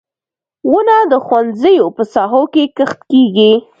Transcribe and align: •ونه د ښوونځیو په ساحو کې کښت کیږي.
•ونه 0.71 0.97
د 1.11 1.13
ښوونځیو 1.25 1.85
په 1.97 2.03
ساحو 2.13 2.43
کې 2.53 2.63
کښت 2.77 2.99
کیږي. 3.11 3.53